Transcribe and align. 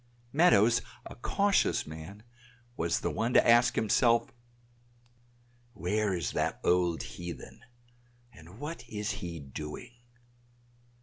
Meadows, 0.33 0.81
a 1.05 1.13
cautious 1.13 1.85
man, 1.85 2.23
was 2.75 3.01
the 3.01 3.11
one 3.11 3.35
to 3.35 3.47
ask 3.47 3.75
himself, 3.75 4.31
"Where 5.73 6.15
is 6.15 6.31
that 6.31 6.59
old 6.63 7.03
heathen, 7.03 7.63
and 8.33 8.57
what 8.59 8.83
is 8.89 9.11
he 9.11 9.39
doing?" 9.39 9.91